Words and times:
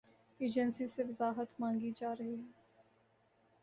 Agency 0.39 0.87
سے 0.87 1.03
وضاحت 1.03 1.59
مانگی 1.59 1.91
جا 1.97 2.13
رہی 2.19 2.35
ہے۔ 2.35 2.51